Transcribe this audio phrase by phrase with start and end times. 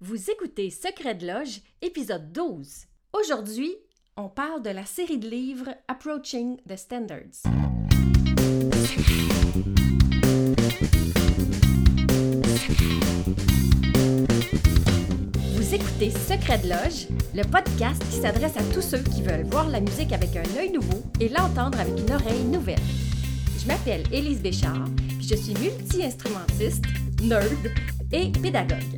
[0.00, 2.84] Vous écoutez Secret de Loge, épisode 12.
[3.12, 3.74] Aujourd'hui,
[4.16, 7.42] on parle de la série de livres Approaching the Standards.
[15.56, 19.68] Vous écoutez Secret de Loge, le podcast qui s'adresse à tous ceux qui veulent voir
[19.68, 22.78] la musique avec un œil nouveau et l'entendre avec une oreille nouvelle.
[23.60, 24.84] Je m'appelle Élise Béchard,
[25.18, 26.84] puis je suis multi-instrumentiste,
[27.20, 27.72] nerd
[28.12, 28.97] et pédagogue.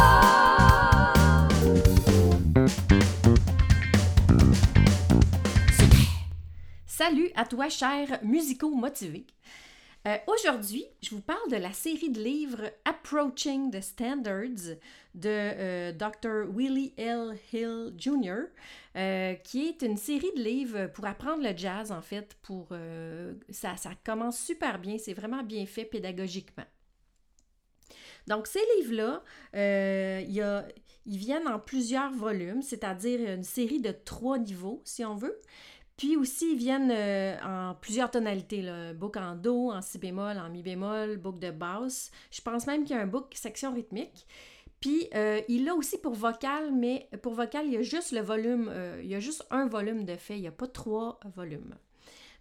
[7.35, 9.25] À toi, cher musico motivé.
[10.07, 14.75] Euh, Aujourd'hui, je vous parle de la série de livres Approaching the Standards
[15.13, 16.49] de euh, Dr.
[16.53, 17.37] Willie L.
[17.53, 18.47] Hill Jr.,
[18.95, 22.35] euh, qui est une série de livres pour apprendre le jazz, en fait.
[22.41, 22.69] Pour,
[23.49, 26.65] ça, ça commence super bien, c'est vraiment bien fait pédagogiquement.
[28.27, 29.23] Donc, ces livres-là,
[29.53, 35.39] ils viennent en plusieurs volumes, c'est-à-dire une série de trois niveaux, si on veut.
[36.01, 38.63] Puis aussi, ils viennent euh, en plusieurs tonalités.
[38.63, 38.91] Là.
[38.91, 42.09] Book en Do, en Si bémol, en Mi bémol, book de basse.
[42.31, 44.25] Je pense même qu'il y a un book section rythmique.
[44.79, 48.21] Puis euh, il l'a aussi pour vocal, mais pour vocal, il y a juste le
[48.21, 51.19] volume, euh, il y a juste un volume de fait, il n'y a pas trois
[51.35, 51.75] volumes.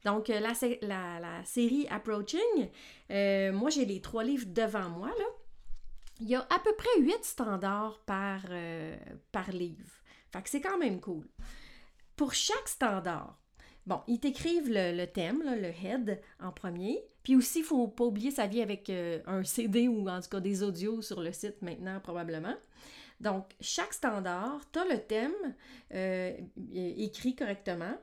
[0.06, 2.70] Donc, la, la- série Approaching,
[3.10, 5.08] moi j'ai les trois livres devant moi.
[5.08, 5.24] Là.
[6.22, 8.40] Il y a à peu près huit standards par,
[9.32, 9.92] par livre.
[10.32, 11.28] Fait que c'est quand même cool.
[12.16, 13.36] Pour chaque standard,
[13.86, 17.02] bon, ils t'écrivent le, thème, le head en premier.
[17.22, 20.28] Puis aussi, il faut pas oublier, ça vient avec euh, un CD ou en tout
[20.28, 22.54] cas des audios sur le site maintenant, probablement.
[23.20, 25.34] Donc, chaque standard, tu as le thème
[25.94, 26.32] euh,
[26.74, 27.94] écrit correctement.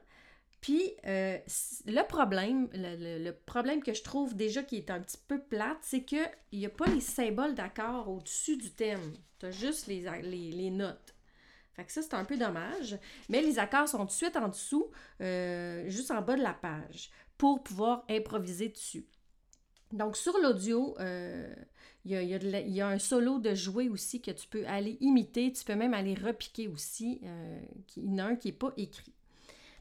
[0.61, 1.37] Puis, euh,
[1.85, 6.03] le problème, le, problème que je trouve déjà qui est un petit peu plate, c'est
[6.03, 9.13] qu'il n'y a pas les symboles d'accord au-dessus du thème.
[9.39, 11.16] Tu as juste les notes.
[11.87, 12.97] Ça, c'est un peu dommage.
[13.29, 14.87] Mais les accords sont tout de suite en dessous,
[15.21, 19.05] euh, juste en bas de la page, pour pouvoir improviser dessus.
[19.91, 21.53] Donc, sur l'audio, euh,
[22.03, 25.51] il y, a, un solo de jouer aussi que tu peux aller imiter.
[25.51, 27.21] Tu peux même aller repiquer aussi.
[27.95, 29.13] il y en a un qui n'est pas écrit.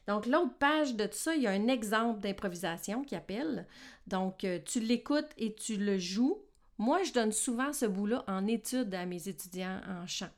[0.07, 3.67] Donc, l'autre page de ça, il y a un exemple d'improvisation qui appelle.
[4.07, 6.41] Donc, euh, tu l'écoutes et tu le joues.
[6.77, 10.29] Moi, je donne souvent ce bout-là en étude à mes étudiants en chant.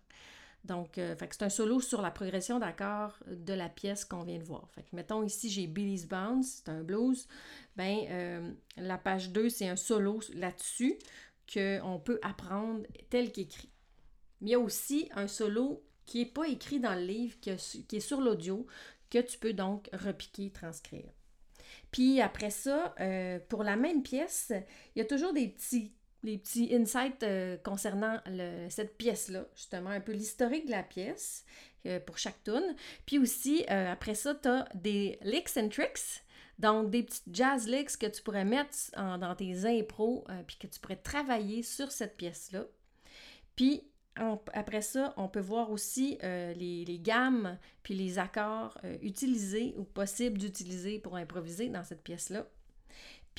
[0.70, 4.44] Donc, euh, c'est un solo sur la progression d'accords de la pièce qu'on vient de
[4.44, 4.70] voir.
[4.72, 7.28] Fait que, mettons ici, j'ai Billy's Bounce, c'est un blues.
[7.76, 11.00] Ben, euh, la page 2, c'est un solo là-dessus
[11.52, 13.72] qu'on peut apprendre tel qu'écrit.
[14.42, 17.50] Mais il y a aussi un solo qui n'est pas écrit dans le livre, qui
[17.50, 18.68] est sur l'audio,
[19.10, 21.10] que tu peux donc repiquer, transcrire.
[21.90, 24.54] Puis après ça, euh, pour la même pièce,
[24.96, 25.94] il y a toujours des petits,
[26.24, 28.20] des petits insights euh, concernant
[28.70, 31.46] cette pièce-là, justement, un peu l'historique de la pièce
[31.86, 32.76] euh, pour chaque tune.
[33.06, 36.24] Puis aussi, euh, après ça, tu as des licks and tricks,
[36.58, 40.78] donc des petites jazz licks que tu pourrais mettre dans tes impros, puis que tu
[40.82, 42.66] pourrais travailler sur cette pièce-là.
[43.56, 43.84] Puis
[44.52, 50.38] après ça, on peut voir aussi les, les gammes puis les accords utilisés ou possibles
[50.38, 52.46] d'utiliser pour improviser dans cette pièce-là.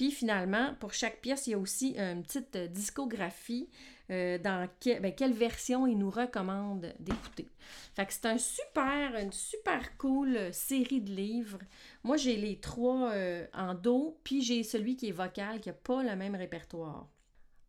[0.01, 3.69] Puis finalement, pour chaque pièce, il y a aussi une petite euh, discographie
[4.11, 7.47] euh, dans ben, quelle version il nous recommande d'écouter.
[7.95, 11.59] Fait que c'est un super, une super cool euh, série de livres.
[12.03, 15.75] Moi, j'ai les trois euh, en do, puis j'ai celui qui est vocal, qui n'a
[15.75, 17.07] pas le même répertoire.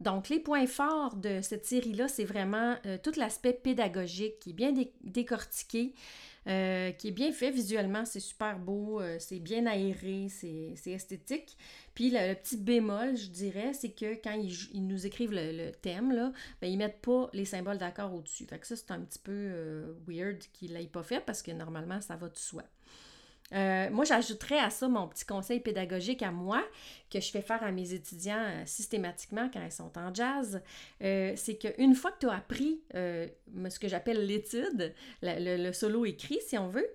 [0.01, 4.53] Donc, les points forts de cette série-là, c'est vraiment euh, tout l'aspect pédagogique qui est
[4.53, 5.93] bien dé- décortiqué,
[6.47, 11.55] euh, qui est bien fait visuellement, c'est super beau, euh, c'est bien aéré, c'est esthétique.
[11.93, 16.31] Puis le, petit bémol, je dirais, c'est que quand ils, nous écrivent le, thème, là,
[16.61, 18.45] ben, ils mettent pas les symboles d'accord au-dessus.
[18.45, 22.01] Fait que ça, c'est un petit peu weird qu'ils l'aient pas fait parce que normalement,
[22.01, 22.63] ça va de soi.
[23.53, 26.63] Euh, moi, j'ajouterais à ça mon petit conseil pédagogique à moi
[27.09, 30.61] que je fais faire à mes étudiants euh, systématiquement quand ils sont en jazz.
[31.03, 36.39] Euh, c'est qu'une fois que tu as appris ce que j'appelle l'étude, le, solo écrit,
[36.47, 36.87] si on veut,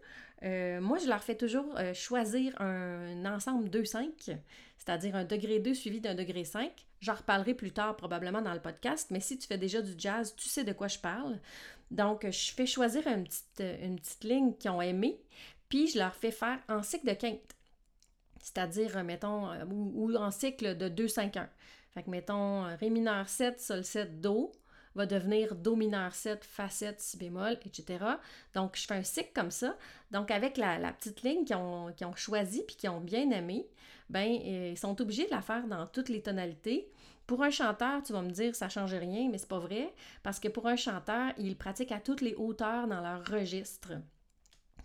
[0.81, 4.37] moi, je leur fais toujours choisir un ensemble 2-5,
[4.79, 6.70] c'est-à-dire un degré 2 suivi d'un degré 5.
[7.00, 10.35] J'en reparlerai plus tard probablement dans le podcast, mais si tu fais déjà du jazz,
[10.37, 11.38] tu sais de quoi je parle.
[11.91, 15.20] Donc, je fais choisir une petite, une petite ligne qu'ils ont aimée,
[15.69, 17.57] puis je leur fais faire en cycle de quinte.
[18.41, 21.49] C'est-à-dire, mettons, ou, ou en cycle de 2-5-1.
[21.93, 24.53] Fait que, mettons, Ré mineur 7, Sol 7, Do
[24.95, 28.05] va devenir Do mineur 7, Fa 7, Si bémol, etc.
[28.55, 29.77] Donc, je fais un cycle comme ça.
[30.11, 33.67] Donc, avec la, petite ligne qu'ils ont, ont choisie puis qu'ils ont bien aimé,
[34.09, 36.89] ben euh, ils sont obligés de la faire dans toutes les tonalités.
[37.27, 39.93] Pour un chanteur, tu vas me dire ça change rien, mais c'est pas vrai
[40.23, 43.93] parce que pour un chanteur, il pratique à toutes les hauteurs dans leur registre.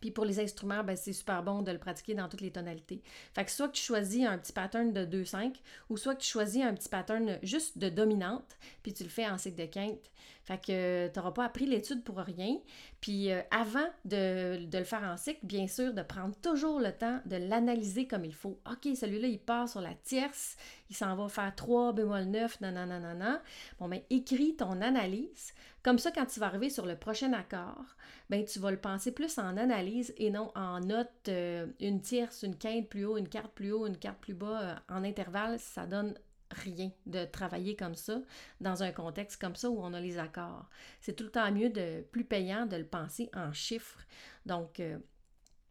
[0.01, 3.01] Puis pour les instruments, ben, c'est super bon de le pratiquer dans toutes les tonalités.
[3.33, 5.53] Fait que soit que tu choisis un petit pattern de 2-5
[5.89, 9.27] ou soit que tu choisis un petit pattern juste de dominante, puis tu le fais
[9.27, 10.11] en cycle de quinte.
[10.43, 12.57] Fait que tu n'auras pas appris l'étude pour rien.
[12.99, 17.19] Puis euh, avant de, le faire en cycle, bien sûr, de prendre toujours le temps
[17.25, 18.59] de l'analyser comme il faut.
[18.69, 20.57] OK, celui-là, il part sur la tierce,
[20.89, 23.41] il s'en va faire 3 bémol 9, nanana.
[23.79, 25.53] Bon, ben écris ton analyse.
[25.83, 27.95] Comme ça, quand tu vas arriver sur le prochain accord,
[28.29, 32.43] ben tu vas le penser plus en analyse et non en note euh, une tierce,
[32.43, 35.59] une quinte plus haut, une carte plus haut, une carte plus bas euh, en intervalle.
[35.59, 36.13] Ça donne
[36.51, 38.21] rien de travailler comme ça
[38.59, 40.69] dans un contexte comme ça où on a les accords.
[40.99, 44.05] C'est tout le temps mieux de plus payant de le penser en chiffres.
[44.45, 44.99] Donc, euh,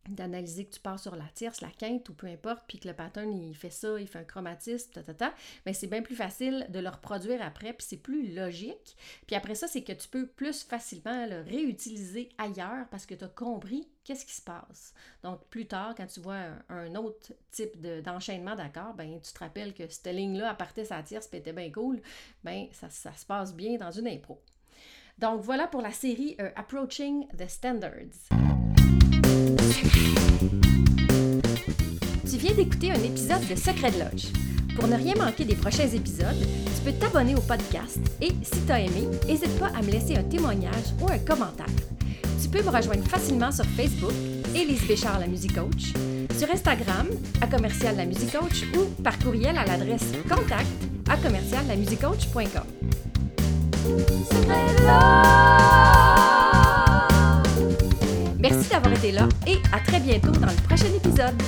[0.08, 2.94] d'analyser que tu pars sur la tierce, la quinte ou peu importe, puis que le
[2.94, 5.35] pattern il fait ça, il fait un chromatisme, ta, ta, ta,
[5.67, 8.97] mais c'est bien plus facile de le reproduire après, puis c'est plus logique.
[9.26, 13.25] Puis après ça, c'est que tu peux plus facilement le réutiliser ailleurs parce que tu
[13.25, 14.94] as compris qu'est-ce qui se passe.
[15.23, 19.75] Donc plus tard, quand tu vois un, autre type d'enchaînement d'accords, ben tu te rappelles
[19.75, 22.00] que cette ligne-là, à partir sa tierce, puis était bien cool,
[22.43, 24.41] ben ça, ça, se passe bien dans une impro.
[25.19, 28.50] Donc voilà pour la série euh, Approaching the Standards.
[30.41, 34.29] Tu viens d'écouter un épisode de Secret de Lodge.
[34.75, 38.73] Pour ne rien manquer des prochains épisodes, tu peux t'abonner au podcast et, si tu
[38.73, 41.67] as aimé, n'hésite pas à me laisser un témoignage ou un commentaire.
[42.43, 44.15] Tu peux me rejoindre facilement sur Facebook,
[44.55, 45.93] Élise Béchard, la musique coach,
[46.39, 47.09] sur Instagram,
[47.43, 50.71] à commercial la musique coach ou par courriel à l'adresse contact
[51.11, 51.77] à commercial la
[58.50, 61.41] Merci d'avoir été là et à très bientôt dans le prochain épisode.